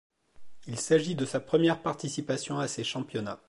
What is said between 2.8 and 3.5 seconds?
championnats.